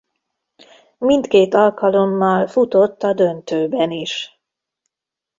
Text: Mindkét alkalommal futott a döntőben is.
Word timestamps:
Mindkét 0.97 1.53
alkalommal 1.53 2.47
futott 2.47 3.03
a 3.03 3.13
döntőben 3.13 3.91
is. 3.91 4.39